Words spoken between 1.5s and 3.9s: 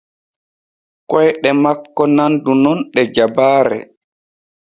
makko nandu nun ɗe jabaare.